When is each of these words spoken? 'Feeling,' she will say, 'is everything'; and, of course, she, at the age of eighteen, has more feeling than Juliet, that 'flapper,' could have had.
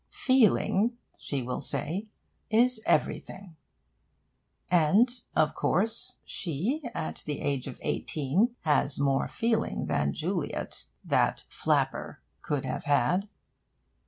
'Feeling,' 0.09 0.97
she 1.19 1.43
will 1.43 1.59
say, 1.59 2.05
'is 2.49 2.81
everything'; 2.87 3.55
and, 4.71 5.11
of 5.35 5.53
course, 5.53 6.17
she, 6.25 6.81
at 6.95 7.21
the 7.27 7.39
age 7.39 7.67
of 7.67 7.77
eighteen, 7.83 8.55
has 8.61 8.97
more 8.97 9.27
feeling 9.27 9.85
than 9.85 10.11
Juliet, 10.11 10.87
that 11.05 11.43
'flapper,' 11.49 12.19
could 12.41 12.65
have 12.65 12.85
had. 12.85 13.29